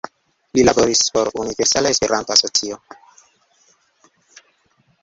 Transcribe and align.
Li 0.59 0.63
laboris 0.69 1.01
por 1.17 1.29
Universala 1.43 1.91
Esperanto 1.97 2.33
Asocio. 2.37 2.81